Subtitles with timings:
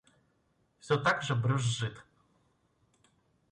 [0.79, 2.03] Все так же брюзжит.